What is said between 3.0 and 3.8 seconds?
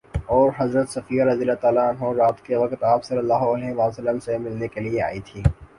صلی اللہ علیہ